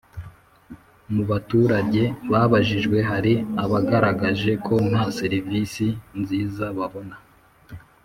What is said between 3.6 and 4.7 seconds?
abagaragaje